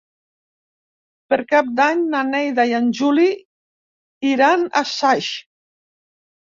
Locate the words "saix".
4.97-5.33